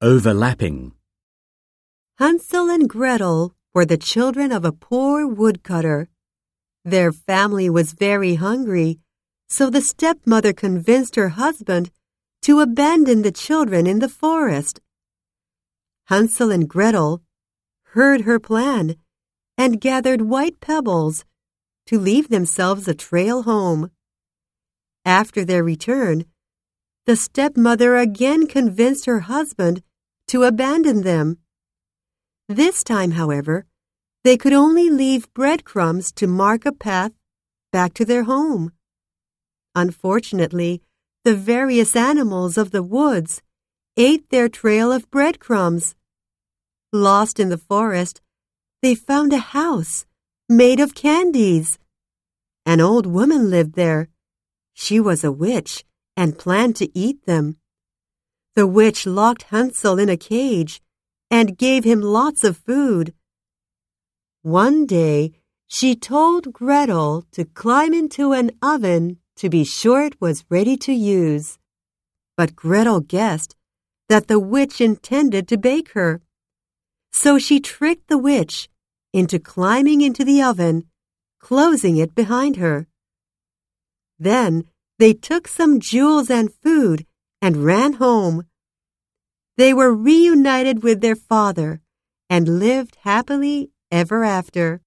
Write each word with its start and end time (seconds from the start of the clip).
Overlapping. 0.00 0.92
Hansel 2.18 2.70
and 2.70 2.88
Gretel 2.88 3.56
were 3.74 3.84
the 3.84 3.96
children 3.96 4.52
of 4.52 4.64
a 4.64 4.70
poor 4.70 5.26
woodcutter. 5.26 6.08
Their 6.84 7.10
family 7.10 7.68
was 7.68 7.94
very 7.94 8.36
hungry, 8.36 9.00
so 9.48 9.70
the 9.70 9.80
stepmother 9.80 10.52
convinced 10.52 11.16
her 11.16 11.30
husband 11.30 11.90
to 12.42 12.60
abandon 12.60 13.22
the 13.22 13.32
children 13.32 13.88
in 13.88 13.98
the 13.98 14.08
forest. 14.08 14.80
Hansel 16.04 16.52
and 16.52 16.68
Gretel 16.68 17.20
heard 17.94 18.20
her 18.20 18.38
plan 18.38 18.94
and 19.56 19.80
gathered 19.80 20.22
white 20.22 20.60
pebbles 20.60 21.24
to 21.86 21.98
leave 21.98 22.28
themselves 22.28 22.86
a 22.86 22.94
trail 22.94 23.42
home. 23.42 23.90
After 25.04 25.44
their 25.44 25.64
return, 25.64 26.24
the 27.04 27.16
stepmother 27.16 27.96
again 27.96 28.46
convinced 28.46 29.06
her 29.06 29.20
husband 29.20 29.82
to 30.28 30.44
abandon 30.44 31.02
them. 31.02 31.38
This 32.48 32.82
time, 32.82 33.12
however, 33.12 33.66
they 34.24 34.36
could 34.36 34.52
only 34.52 34.90
leave 34.90 35.32
breadcrumbs 35.34 36.12
to 36.12 36.26
mark 36.26 36.64
a 36.64 36.72
path 36.72 37.12
back 37.72 37.94
to 37.94 38.04
their 38.04 38.24
home. 38.24 38.72
Unfortunately, 39.74 40.82
the 41.24 41.34
various 41.34 41.94
animals 41.94 42.56
of 42.56 42.70
the 42.70 42.82
woods 42.82 43.42
ate 43.96 44.30
their 44.30 44.48
trail 44.48 44.92
of 44.92 45.10
breadcrumbs. 45.10 45.94
Lost 46.92 47.38
in 47.38 47.48
the 47.48 47.58
forest, 47.58 48.20
they 48.82 48.94
found 48.94 49.32
a 49.32 49.38
house 49.38 50.06
made 50.48 50.80
of 50.80 50.94
candies. 50.94 51.78
An 52.64 52.80
old 52.80 53.06
woman 53.06 53.50
lived 53.50 53.74
there. 53.74 54.08
She 54.72 55.00
was 55.00 55.24
a 55.24 55.32
witch 55.32 55.84
and 56.16 56.38
planned 56.38 56.76
to 56.76 56.98
eat 56.98 57.26
them. 57.26 57.56
The 58.58 58.66
witch 58.66 59.06
locked 59.06 59.44
Hansel 59.52 60.00
in 60.00 60.08
a 60.08 60.16
cage 60.16 60.82
and 61.30 61.56
gave 61.56 61.84
him 61.84 62.00
lots 62.00 62.42
of 62.42 62.56
food. 62.56 63.14
One 64.42 64.84
day, 64.84 65.34
she 65.68 65.94
told 65.94 66.52
Gretel 66.52 67.24
to 67.30 67.44
climb 67.44 67.94
into 67.94 68.32
an 68.32 68.50
oven 68.60 69.18
to 69.36 69.48
be 69.48 69.62
sure 69.62 70.02
it 70.02 70.20
was 70.20 70.44
ready 70.50 70.76
to 70.78 70.92
use. 70.92 71.60
But 72.36 72.56
Gretel 72.56 72.98
guessed 72.98 73.54
that 74.08 74.26
the 74.26 74.40
witch 74.40 74.80
intended 74.80 75.46
to 75.46 75.56
bake 75.56 75.92
her. 75.92 76.20
So 77.12 77.38
she 77.38 77.60
tricked 77.60 78.08
the 78.08 78.18
witch 78.18 78.68
into 79.12 79.38
climbing 79.38 80.00
into 80.00 80.24
the 80.24 80.42
oven, 80.42 80.88
closing 81.38 81.96
it 81.96 82.12
behind 82.12 82.56
her. 82.56 82.88
Then 84.18 84.64
they 84.98 85.12
took 85.12 85.46
some 85.46 85.78
jewels 85.78 86.28
and 86.28 86.52
food 86.52 87.06
and 87.40 87.64
ran 87.64 87.94
home. 87.94 88.46
They 89.56 89.74
were 89.74 89.94
reunited 89.94 90.82
with 90.82 91.00
their 91.00 91.16
father 91.16 91.80
and 92.30 92.58
lived 92.58 92.96
happily 93.02 93.70
ever 93.90 94.24
after. 94.24 94.80